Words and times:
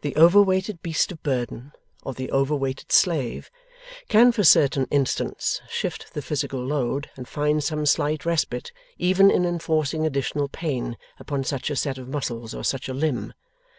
The 0.00 0.16
overweighted 0.16 0.80
beast 0.82 1.12
of 1.12 1.22
burden, 1.22 1.72
or 2.04 2.14
the 2.14 2.32
overweighted 2.32 2.90
slave, 2.90 3.50
can 4.08 4.32
for 4.32 4.44
certain 4.44 4.86
instants 4.90 5.60
shift 5.68 6.14
the 6.14 6.22
physical 6.22 6.64
load, 6.64 7.10
and 7.18 7.28
find 7.28 7.62
some 7.62 7.84
slight 7.84 8.24
respite 8.24 8.72
even 8.96 9.30
in 9.30 9.44
enforcing 9.44 10.06
additional 10.06 10.48
pain 10.48 10.96
upon 11.20 11.44
such 11.44 11.68
a 11.68 11.76
set 11.76 11.98
of 11.98 12.08
muscles 12.08 12.54
or 12.54 12.64
such 12.64 12.88
a 12.88 12.94
limb. 12.94 13.34